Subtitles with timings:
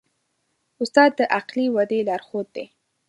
[0.81, 2.65] استاد د عقلي ودې لارښود دی.